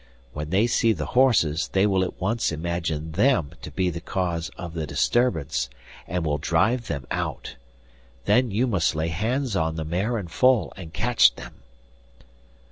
When 0.33 0.49
they 0.49 0.65
see 0.65 0.93
the 0.93 1.05
horses 1.13 1.67
they 1.73 1.85
will 1.85 2.03
at 2.03 2.19
once 2.19 2.51
imagine 2.51 3.11
them 3.11 3.51
to 3.61 3.69
be 3.69 3.91
the 3.91 4.01
cause 4.01 4.49
of 4.57 4.73
the 4.73 4.87
disturbance, 4.87 5.69
and 6.07 6.25
will 6.25 6.39
drive 6.39 6.87
them 6.87 7.05
out. 7.11 7.55
Then 8.25 8.49
you 8.49 8.65
must 8.65 8.95
lay 8.95 9.09
hands 9.09 9.55
on 9.55 9.75
the 9.75 9.85
mare 9.85 10.17
and 10.17 10.31
foal 10.31 10.73
and 10.75 10.91
catch 10.91 11.35
them. 11.35 11.53